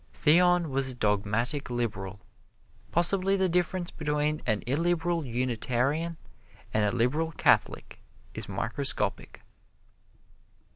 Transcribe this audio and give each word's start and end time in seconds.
Theon 0.15 0.71
was 0.71 0.89
a 0.89 0.95
dogmatic 0.95 1.69
liberal. 1.69 2.21
Possibly 2.91 3.35
the 3.35 3.47
difference 3.47 3.91
between 3.91 4.41
an 4.47 4.63
illiberal 4.65 5.23
Unitarian 5.23 6.17
and 6.73 6.83
a 6.83 6.91
liberal 6.97 7.31
Catholic 7.33 8.01
is 8.33 8.49
microscopic. 8.49 9.41